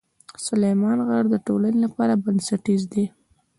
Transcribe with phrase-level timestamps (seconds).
[0.45, 3.05] سلیمان غر د ټولنې لپاره بنسټیز دی.